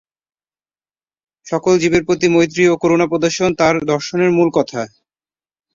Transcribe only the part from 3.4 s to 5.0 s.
তাঁর দর্শনের মূল কথা।